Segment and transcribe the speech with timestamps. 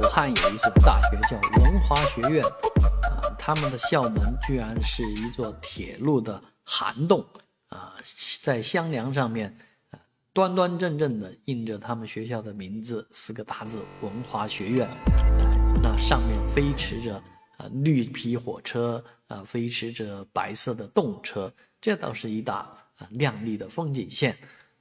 [0.00, 7.22] 武汉有一所大学叫文华学院，啊，他们的校门居然是一座铁路的涵洞，
[7.68, 7.94] 啊，
[8.40, 9.54] 在箱梁上面，
[10.32, 14.88] 端端正正的印着他们学校的名字四个大字“文华学院”，
[15.82, 17.16] 那上面飞驰着
[17.58, 22.54] 啊绿皮火车，啊飞驰着白色的动车，这倒是一大
[22.96, 24.34] 啊亮丽的风景线。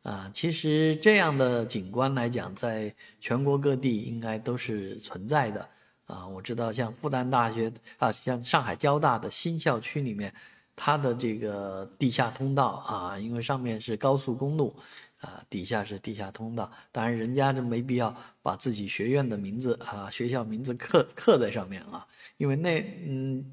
[0.10, 5.70] 啊，其实这样的景观来讲，在全国各地应该都是存在的。
[6.08, 10.34] 啊，我知道像复旦大学啊，像上海交大的新校区里面，
[10.76, 14.76] 它的这个地下通道啊，因为上面是高速公路，
[15.22, 16.72] 啊，底下是地下通道。
[16.92, 22.04] 当然，人家就没必要把自己学院的名字啊、学校名字刻刻在上面啊，
[22.38, 23.46] 因为那嗯，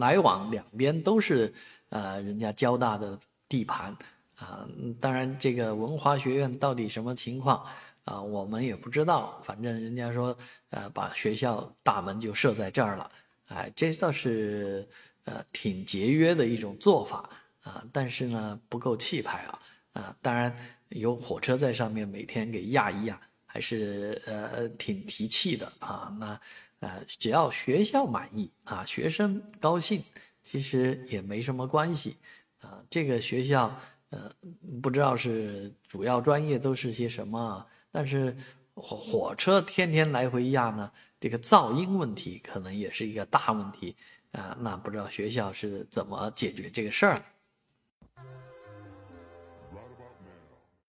[0.00, 1.54] 来往两边都是
[1.90, 3.16] 呃人家交大的
[3.48, 3.96] 地盘。
[4.42, 4.66] 啊，
[5.00, 7.64] 当然，这个文华学院到底什么情况
[8.04, 8.20] 啊？
[8.20, 9.40] 我们也不知道。
[9.44, 10.36] 反正人家说，
[10.70, 13.08] 呃，把学校大门就设在这儿了，
[13.46, 14.84] 哎，这倒是
[15.26, 17.30] 呃挺节约的一种做法
[17.62, 17.84] 啊。
[17.92, 19.58] 但是呢，不够气派啊
[19.92, 20.16] 啊！
[20.20, 20.52] 当然
[20.88, 26.12] 有火车在上面每天给压一压，还是呃挺提气的啊。
[26.18, 26.40] 那
[26.80, 30.02] 呃，只要学校满意啊，学生高兴，
[30.42, 32.16] 其实也没什么关系
[32.60, 32.82] 啊。
[32.90, 33.78] 这个学校。
[34.12, 34.30] 呃，
[34.82, 38.36] 不知道是主要专业都是些什么，但是
[38.74, 43.96] 火火车天天来回压呢，这个噪音问题可能也是一个大问题
[44.32, 44.54] 啊。
[44.60, 47.18] 那不知道学校是怎么解决这个事儿？